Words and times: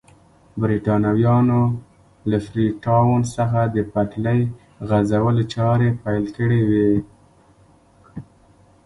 برېټانویانو 0.61 1.61
له 2.29 2.37
فري 2.45 2.67
ټاون 2.83 3.19
څخه 3.35 3.59
د 3.75 3.77
پټلۍ 3.93 4.41
غځولو 4.89 5.43
چارې 5.53 5.89
پیل 6.03 6.25
کړې 6.37 6.61
وې. 6.69 6.91